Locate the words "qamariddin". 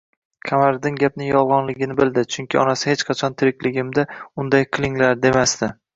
0.51-0.95